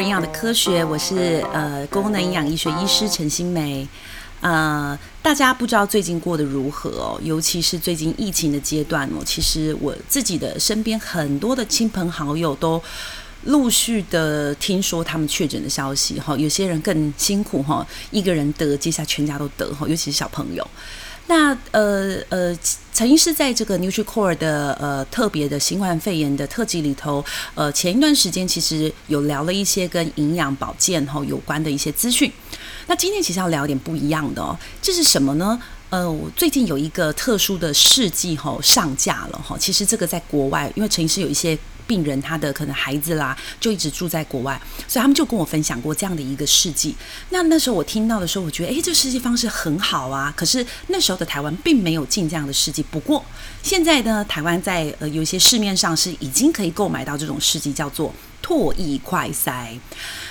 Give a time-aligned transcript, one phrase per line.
[0.00, 3.86] 营养的科学，我是呃功能营养医学医师陈新梅。
[4.40, 12.80] 呃，大家不知道最近过得如何哦，尤其是最近疫情的阶段哦，其实我自己的身边很多的亲朋好友都
[13.44, 20.64] 陆续的听说他们确诊的消息哈，有些人更辛苦哈，一个人得，接下全家都得哈，尤其是小朋友。
[21.28, 22.58] 那呃呃，
[22.92, 32.32] 陈医师在这个 NutriCore 的呃特别的新冠肺炎的特辑里头，呃，前一段时间其实有聊了一些跟营养保健哈有关的一些资讯。
[32.86, 35.60] 那今天其实要聊点不一样的哦，这是什么呢？
[35.90, 41.56] 呃，我最近有一个特殊的试剂哈上架了哈，其实这个在国外，因为陈医师有一些。
[41.88, 46.94] 病人他的可能孩子啦，就一直住在国外，所以他们就跟我分享过这样的一个事迹。
[47.30, 50.32] 那那时候我听到的时候，我觉得，诶，这试剂方式很好啊。
[50.36, 52.82] 可是那时候的台湾并没有进这样的试剂。
[52.90, 53.24] 不过
[53.62, 58.14] 现在呢，台湾在呃有一些市面上是已经可以购买到这种试剂，叫做。
[58.48, 59.78] 唾液快塞，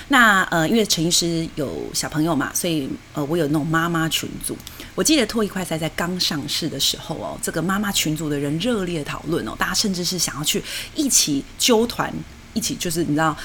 [0.08, 4.58] 那呃，因为陈医师有小朋友嘛，所以呃，我有那种妈妈群组。
[4.96, 10.60] 我记得唾液快塞在刚上市的时候哦，这个妈妈群组的人热烈讨论哦，大家甚至是想要去
[10.96, 12.12] 一起揪团，
[12.54, 13.36] 一起就是你知道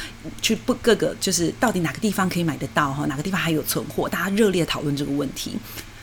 [0.42, 5.56] 去不各个就是到底哪个地方可以买得到哈，哪个地方还有存货，大家热烈讨论这个问题。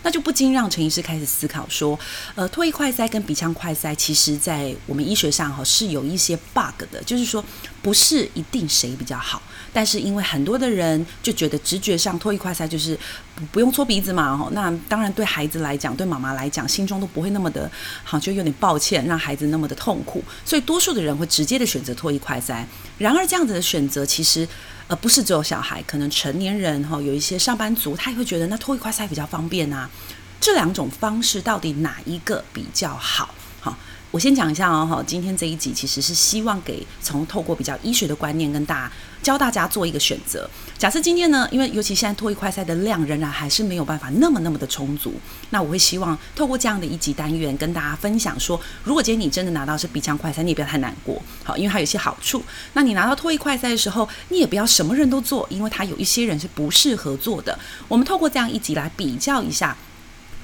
[0.02, 1.98] 那就不禁让陈医师开始思考说，
[2.34, 7.44] 呃，唾液快塞跟鼻腔快塞，其实在我们医学上哈是有一些 bug 的，就是说
[7.82, 12.98] 不是一定谁比较好，但是因为很多的人就觉得直觉上唾液快塞就是
[13.34, 17.70] 不不用搓鼻子嘛，哈，那当然对孩子来讲，对妈妈来讲，心中都不会那么的
[18.02, 22.66] 好，就有点抱歉让孩子那么的痛苦，所以多数的人会直接的选择唾液快塞。
[22.96, 24.48] 然而这样子的选择其实。
[24.90, 29.88] 而不是只有小孩，可能成年人哈，有一些上班族，他也会觉得那拖一块塞比较方便啊。
[30.40, 33.32] 这两种方式到底哪一个比较好？
[33.60, 33.76] 好。
[34.10, 40.50] 我先讲一下哦，哈，今天这一集其实是希望给从透过比较医学的观念跟大家教大家做一个选择。
[40.76, 45.14] 假设今天呢，因为尤其现在脱衣快塞的量仍然还是没有办法那么那么的充足，
[45.50, 52.42] 那我会希望透过这样的一集单元跟大家分享说，如果今天你真的拿到是鼻腔快塞，你也不要太难过，好，因为它有一些好处。
[52.72, 57.56] 那你拿到脱衣快塞的时候，你也不要什么人都做，因为它有一些人是不适合做的。
[57.86, 59.76] 我们透过这样一集来比较一下。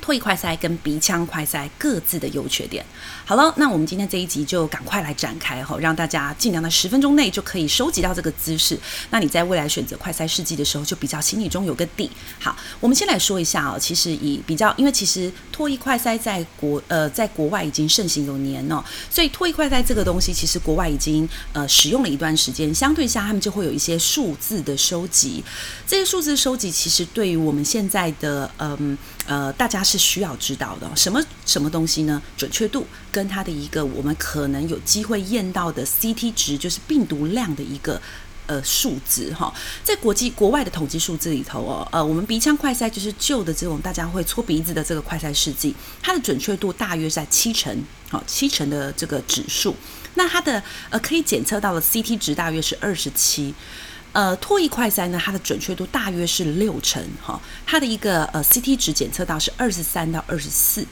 [0.07, 2.87] 唾液快塞跟鼻腔快塞各自的优缺点。
[3.25, 8.79] 好了，那我们今天这一集就赶快来展开哈，让大家尽量在十分钟内就可以收集到这个知识。
[9.11, 12.09] 那你在未来选择快塞试剂的时候，就比较心里中有个底。
[12.39, 25.43] 好，我们先来说一下哦，其实以比较，因为其实唾液快塞在国呃在国外已经盛行有年了，所以唾液快塞这个东西其实国外已经呃使用了一段时间，相对下他们就会有一些数字的收集。
[25.85, 28.97] 这些数字收集其实对于我们现在的嗯
[29.27, 29.96] 呃，呃大家是。
[29.97, 32.21] 是需要知道的什么什么东西呢？
[32.37, 38.01] 准确度跟它的一个我们可能有机会验到的 CT 值，就是病毒量的一个
[38.47, 39.53] 呃数字哈。
[39.83, 49.75] 在国际国外的统计数字里头哦，呃，我们鼻腔快筛就是旧的这种大家会搓鼻子的这个快筛试剂，它的准确度大约在七成，好七成的这个指数。
[50.15, 53.55] 那它的呃可以检测到的 CT 值大约是二十七。
[54.17, 60.87] 呃，唾液快筛呢，它的准确度大约是六成，哈，它的一个呃 CT 值检测到是二十三到二十四，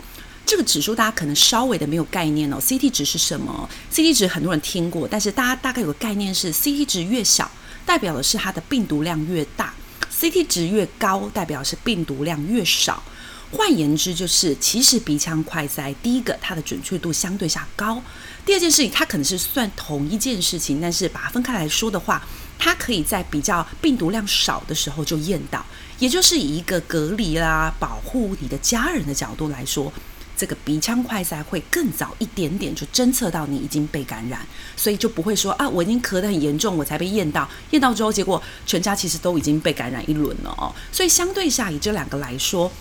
[0.45, 2.59] 这个指数大家可能稍微的没有概念哦。
[2.61, 7.51] CT 值是什么？CT 值很多人听过，但是大家大概有个概念是，CT 值越小，
[7.87, 9.73] 代表的是它的病毒量越大
[10.21, 13.03] ；CT 值越高，代表是病毒量越少。
[13.51, 18.03] 换言之，就是其实鼻腔快筛，第一个它的准确度相对下高；
[18.45, 22.23] 第二件事情，它可能是算同一件事情，但是把它分开来说的话。
[22.59, 25.65] 它可以在比较病毒量少的时候就验到，
[25.99, 29.93] 也就是以一个隔离啦、保护你的家人的角度来说，
[30.37, 34.41] 这个鼻腔快筛会更早一点点就侦测到你已经被感染，
[34.77, 40.75] 所以就不会说啊，我已经咳得很严重，我才被验到，验到之后结果全家其实都已经被感染一轮了哦。
[40.91, 42.73] 所以相对下以这两个来说，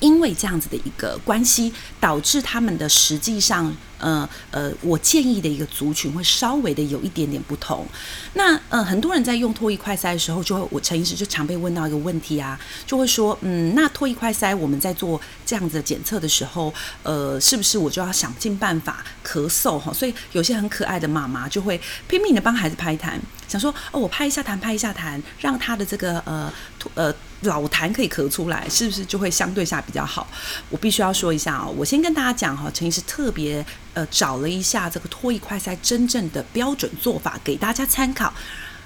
[0.00, 3.74] 因为这样子的一个关系，导致他们的实际上。
[3.98, 7.86] 呃呃，我建议的一个族群会稍微的有一点点不同。
[8.34, 16.72] 那呃，很多人在用唾液快筛的时候，就会我陈医师就常被问到一个问题啊，就会说，嗯，那唾液快筛我们在做这样子的检测的时候，
[17.02, 19.92] 呃，是不是我就要想尽办法咳嗽哈？
[19.92, 23.18] 所以有些很可爱的妈妈就会拼命的帮孩子拍痰，
[23.48, 26.52] 想说哦，我拍一下痰，拍一下痰，让他的这个呃
[26.94, 30.26] 呃老痰可以咳出来，是不是就会相对下比较好？
[30.68, 33.64] 我必须要说一下哦，我先跟大家讲哈，陈医师特别。
[33.96, 38.30] 呃，找了一下这个唾液快筛真正的标准做法给大家参考，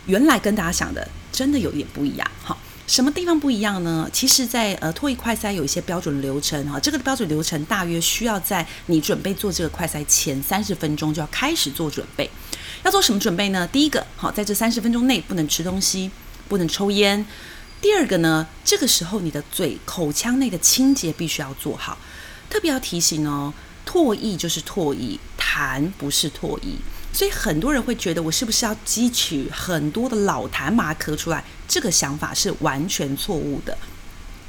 [0.07, 2.57] 原来跟大家想的真的有点不一样哈。
[2.87, 4.09] 什么地方不一样呢？
[4.12, 12.31] 其实在，呃唾液快筛有一些标准流程哈，这个标准流程大约需要在你准备做这个快塞前三十分钟就要开始做准备。
[12.85, 13.67] 要做什么准备呢？
[13.67, 16.09] 第一个，好，在这三十分钟内不能吃东西，
[16.49, 17.27] 不能抽烟。
[17.81, 21.99] 第二个呢，这个时候你的嘴口腔内的清洁必须要做好。
[22.49, 23.55] 特别要提醒哦，
[23.91, 26.77] 唾液就是唾液，痰不是唾液。
[27.13, 31.43] 所以很多人会觉得我是不是要汲取很多的老痰把它咳出来？
[31.67, 33.77] 这个想法是完全错误的。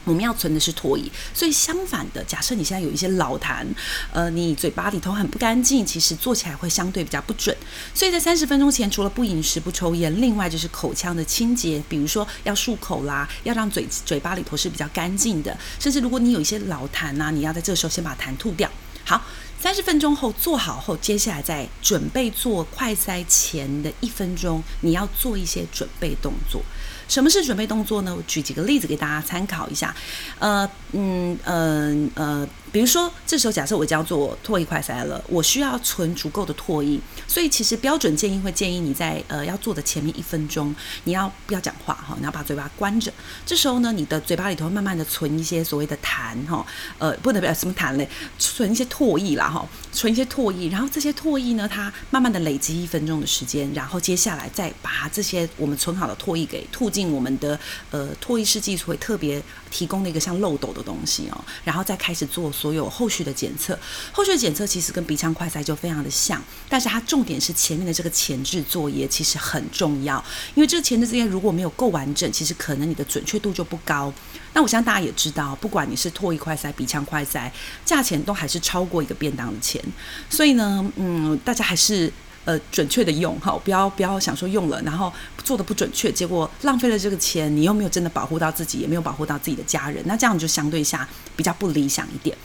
[0.04, 3.66] 我们要存的是唾液，所以相反的，假设你现在有一些老痰，
[4.12, 7.56] 呃，你嘴巴里头很不干净，其实做起来会相对比较不准。
[7.96, 15.56] 所以在三十分钟前，除了不饮食、不抽烟，另外就是口腔的清洁，比如说要漱口啦，要让嘴嘴巴里头是比较干净的。
[15.80, 18.70] 甚至如果你有一些老痰呐、你要在这个时候先把痰吐掉。
[19.06, 19.22] 好，
[19.62, 26.64] 三十分钟后做好后，接下来在准备做快塞前的一分钟，你要做一些准备动作。
[27.08, 28.16] 什么是准备动作呢？
[28.16, 29.94] 我举几个例子给大家参考一下。
[30.40, 32.48] 呃，嗯，呃，呃。
[32.72, 36.98] 比如说，这时候假设我就要做唾液快塞了，我需要存足够的唾液，
[37.28, 40.74] 所以其实标准建议会建议你在呃要做的前面一分钟，
[41.04, 42.16] 你要不要讲话哈？
[42.18, 43.12] 你要把嘴巴关着。
[43.46, 46.66] 这时候呢，你的嘴巴里头慢慢的存一些所谓的痰哈，
[46.98, 48.08] 呃，不能不要什么痰嘞，
[48.40, 57.60] 存一些唾液啦哈，存一些唾液，然后这些唾液呢，它慢慢的累积一分钟的时间，然后接下来再把这些我们存好的唾液给吐进我们的
[57.90, 62.50] 呃唾液试剂会特别提供的一个像漏斗的东西哦，然后再开始做。
[62.62, 63.80] 所有后续的检测，
[64.12, 66.40] 后续的检测其实跟鼻腔快筛就非常的像，
[66.70, 70.24] 但是它重点是前面的这个前置作业其实很重要，
[70.54, 74.14] 因为这个前置作业如果没有够完整，其实可能你的准确度就不高。
[74.54, 77.50] 那我相信大家也知道，不管你是唾液快筛、鼻腔块腮，
[77.86, 79.84] 价钱都还是超过一个便当的钱，
[80.30, 82.12] 所以呢，嗯，大家还是。
[82.44, 85.14] 呃，准确的用哈，不要不要想说用了，然后
[85.44, 92.36] 做的不准确，结果浪费了这个钱，你又没有真的保护到自己，也没有保护到自己的家人，那这样就相对下比较不理想一点。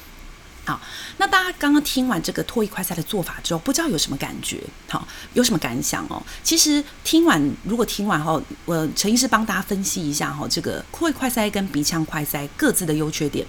[0.67, 0.81] 好，
[1.19, 4.61] 那大家刚刚听完这个唾液快筛的做法之后，不知道有什么感觉？
[4.89, 6.21] 好，有什么感想哦？
[6.43, 13.47] 其实听完，如果听完后，我陈医师帮大家分析一下哈，这个唾液快筛跟鼻腔快筛各自的优缺点。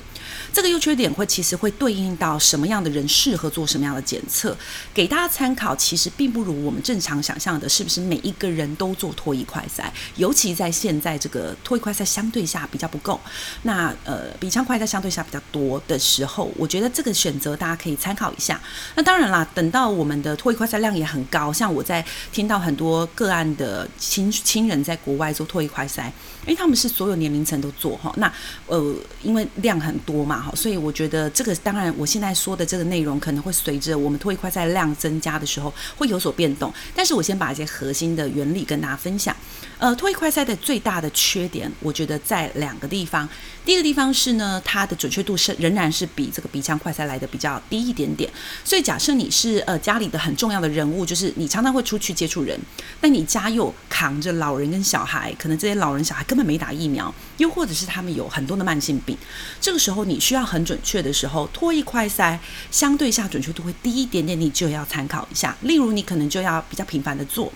[0.53, 4.55] 这个优缺点会其实会对应到什么样的人适合做什么样的检测，
[4.93, 5.75] 给大家参考。
[5.75, 9.85] 其实并不如我们正常想象的，是不是每一个人都做唾液快筛？
[10.17, 13.19] 尤其在现在这个唾液快筛相对下比较不够，
[13.63, 18.59] 那呃鼻腔快筛相对下比较多的时候，我觉得这个选择大家可以参考一下。
[18.95, 26.11] 那当然啦，等到我们的脱衣快筛量也很高，像我在听到很多个案的亲亲人在国外做脱衣快筛，
[26.47, 28.13] 因为他们是所有年龄层都做哈。
[28.17, 28.29] 那
[28.65, 30.17] 呃因为量很多。
[30.27, 36.73] 嘛，哈，所以我觉得这个当然，我现在说的这个内容可能会随着我们唾液快筛量增加的时候会有所变动。
[36.95, 39.35] 但是我先把一些核心的原理跟大家分享。
[39.77, 43.29] 呃，唾液快筛的最大的缺点，我觉得在两个地方。
[43.63, 48.31] 第一个地方是呢，它的准确度是仍然是比这个鼻腔快塞来的比较低一点点。
[48.63, 52.59] 所以假设你是呃家里的很重要的人物，就是你常常会出去接触人，
[53.01, 59.17] 那你家又扛着老人跟小孩，可能这些老人小孩根本没打疫苗，又或者是他们有很多的慢性病，
[59.59, 60.21] 这个时候你。
[60.27, 62.37] 需要很准确的时候，唾液快筛
[62.69, 65.55] 相对下准确度会低一点点，你就要参考一下。
[65.61, 67.49] 例如，你可能就要比较频繁的做，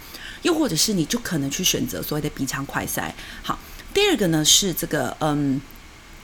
[0.44, 3.14] 又或者是你就可能去选择所谓的鼻腔快塞。
[3.44, 3.60] 好，
[3.94, 5.60] 第二个呢是这个，嗯，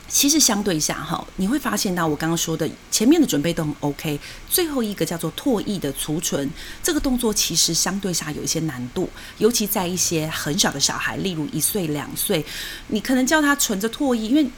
[0.08, 4.18] 其实相对下哈，你会发现到我刚刚说的前面的准备都很 OK，
[4.48, 6.48] 最后一个叫做唾液的储存，
[6.82, 12.44] 这个动作其实相对下有一些难度，尤其在一些很小的小孩，例如一岁两岁，
[12.88, 14.50] 你可能叫他存着唾液，因为。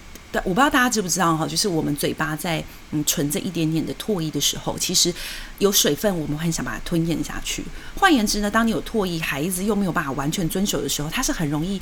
[0.44, 5.12] 我不知道大家知不知道哈，就是我们嘴巴在嗯存着一点点的唾液的时候，其实
[5.58, 7.64] 有水分，我们很想把它吞咽下去。
[7.98, 11.80] 换言之呢，当你有唾液，孩子又没有办法完全遵守的时候，他是很容易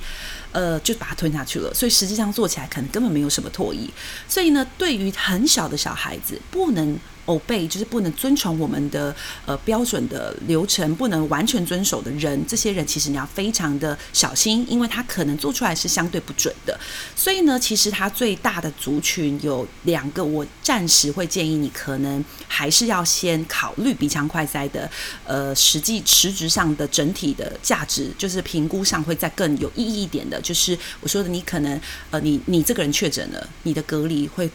[0.53, 1.73] 呃就把它吞下去了。
[1.73, 3.89] 所以实际上做起来可能根本没有什么唾液。
[4.29, 6.99] 所以呢，对于很小的小孩子，不能。
[7.29, 16.81] obey 就是不能遵从我们的呃标准的流程，不能完全遵守的人，这些人其实你要非常的小心，因为他可能做出来是相对不准的。
[17.15, 24.91] 所以呢，其实他最大的族群有两个，我暂时时会建议你可能还是要先考虑鼻腔快塞的
[25.25, 30.41] 呃实际实质上的整体的价值，就是评估上会再更有意义一点的。
[30.41, 34.51] 就是我说的，你可能呃你你这个人确诊了，你的隔离会。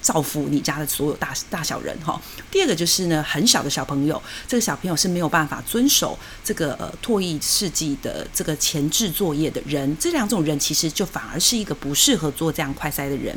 [0.00, 2.18] 造福你家的所有大大小人哈。
[2.52, 13.36] 第二个就是呢，很小的小朋友，这个小朋友是没有办法遵守这个呃唾液试剂的这个前置作业的人，这两种人其实就反而是一个不适合做这样快塞的人。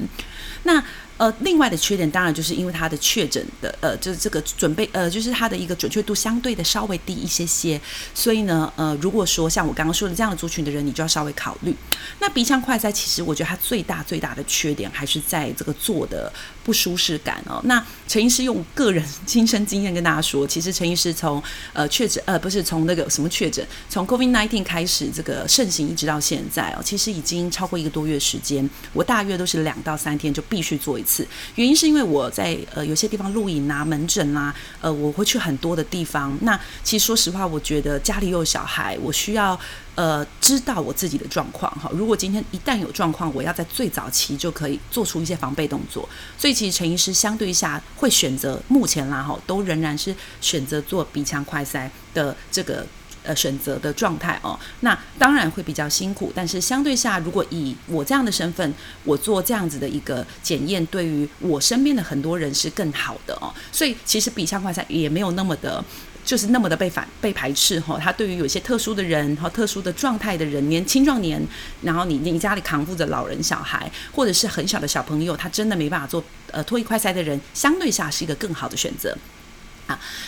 [0.64, 0.82] 那
[1.22, 7.80] 呃，另外的缺点当然就是因为它的确诊的呃，就是这个准备呃，就是它的一个准确度相对的稍微低一些些，
[8.16, 11.76] 所以呢，呃，如果说像我刚刚说的这样的族群的人，你就要稍微考虑。
[12.18, 17.62] 那鼻腔快筛其实我觉得它最大最大的缺点还是在这个做的不舒适感哦。
[17.66, 31.11] 那陈医师用个人 亲身经验跟大家说，其实陈医师从呃确诊呃不是从那个什么确诊，从 COVID-19 开始这个盛行一直到现在哦，其实已经超过一个多月时间，我大约都是两到三天就必须做一次。
[31.56, 36.38] 原因是因为我在呃有些地方录影啊、门诊、啊，呃我会去很多的地方。
[36.42, 39.60] 那其实说实话，我觉得家里有小孩，我需要
[39.96, 41.90] 呃知道我自己的状况哈。
[41.94, 46.08] 如果今天一旦有状况，我要在最早期就可以做出一些防备动作。
[46.38, 52.86] 所以其实陈医师相对下会选择目前啦哈，都仍然是选择做鼻腔快筛的这个。
[53.24, 58.74] 呃，选择的状态哦，那当然会比较辛苦，但是相对下，如果以我这样的身份，
[59.04, 63.54] 我做这样子的一个检验，对于我身边的很多人是更好的哦。
[63.72, 65.84] 所以其实鼻腔快筛也没有那么的，
[66.26, 68.12] 就是那么的被反被排斥哈、他。
[68.12, 71.40] 对于有些特殊的人和特殊的状态的人，年青壮年，
[71.84, 79.16] 然后你你家里扛负着老人、小孩，或者是很小的小朋友，他真的没办法做呃唾液快塞的人，相对下是一个更好的选择。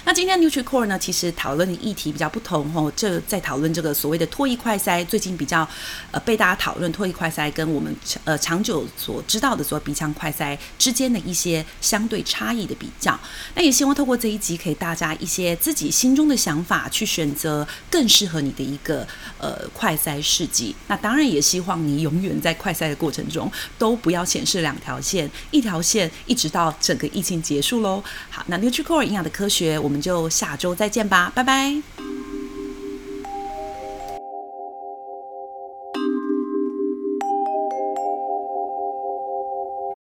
[0.06, 2.92] 那今天 NutriCore 呢，其实讨论的议题比较不同哦。
[2.96, 5.68] 这在讨论这个所谓的唾液快筛，最近比较
[6.12, 13.18] 呃被大家讨论唾液快筛跟我们呃长久所知道的所谓鼻腔快筛之间的一些相对差异的比较。
[13.56, 20.76] 那也希望透过这一集，给大家一些自己心中的想法，去选择更适合你的一个呃快筛试剂。
[20.88, 28.04] 那当然也希望你永远在快筛的过程中都不要显示两条线，一条线一直到整个疫情结束喽。
[28.30, 29.53] 好，那 NutriCore 营养的科学。
[29.54, 31.76] 学，我们就下周再见吧，拜拜。